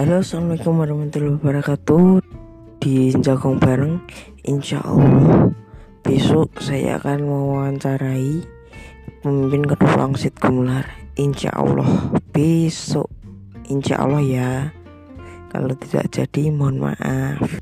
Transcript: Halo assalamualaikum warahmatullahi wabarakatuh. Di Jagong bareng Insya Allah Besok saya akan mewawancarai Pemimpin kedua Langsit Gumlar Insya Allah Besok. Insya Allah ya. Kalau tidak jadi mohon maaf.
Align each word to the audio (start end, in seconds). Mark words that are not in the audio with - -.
Halo 0.00 0.24
assalamualaikum 0.24 0.80
warahmatullahi 0.80 1.36
wabarakatuh. 1.44 2.24
Di 2.80 3.12
Jagong 3.20 3.60
bareng 3.60 4.00
Insya 4.48 4.80
Allah 4.80 5.52
Besok 6.00 6.56
saya 6.56 6.96
akan 6.96 7.28
mewawancarai 7.28 8.40
Pemimpin 9.20 9.68
kedua 9.68 10.00
Langsit 10.00 10.40
Gumlar 10.40 10.88
Insya 11.20 11.52
Allah 11.52 12.16
Besok. 12.32 13.12
Insya 13.68 14.00
Allah 14.00 14.24
ya. 14.24 14.72
Kalau 15.52 15.76
tidak 15.76 16.08
jadi 16.08 16.48
mohon 16.48 16.80
maaf. 16.80 17.60